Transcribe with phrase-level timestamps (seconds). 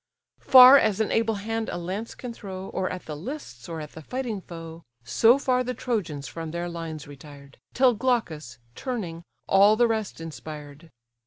[0.39, 3.91] Far as an able hand a lance can throw, Or at the lists, or at
[3.91, 9.75] the fighting foe; So far the Trojans from their lines retired; Till Glaucus, turning, all
[9.75, 10.89] the rest inspired.